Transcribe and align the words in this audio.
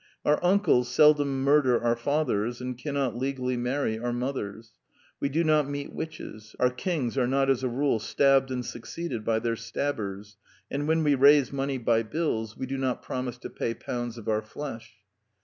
Our 0.25 0.43
uncles 0.43 0.89
seldom 0.91 1.43
murder 1.43 1.79
our 1.79 1.95
fathers, 1.95 2.59
and 2.59 2.75
can 2.75 2.95
not 2.95 3.15
legally 3.15 3.55
marry 3.55 3.99
our 3.99 4.11
mothers; 4.11 4.71
we 5.19 5.29
do 5.29 5.43
not 5.43 5.69
meet 5.69 5.93
witches; 5.93 6.55
our 6.59 6.71
kings 6.71 7.19
are 7.19 7.27
not 7.27 7.51
as 7.51 7.61
a 7.63 7.69
rule 7.69 7.99
stabbed 7.99 8.49
and 8.49 8.65
succeeded 8.65 9.23
by 9.23 9.37
their 9.37 9.55
stabbers; 9.55 10.37
and 10.71 10.87
when 10.87 11.03
we 11.03 11.13
raise 11.13 11.53
money 11.53 11.77
by 11.77 12.01
bills 12.01 12.57
we 12.57 12.65
do 12.65 12.79
not 12.79 13.03
promise 13.03 13.37
to 13.37 13.49
pay 13.51 13.75
pounds 13.75 14.17
of 14.17 14.27
our 14.27 14.41
flesh. 14.41 14.91